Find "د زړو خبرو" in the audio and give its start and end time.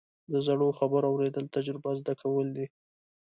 0.31-1.07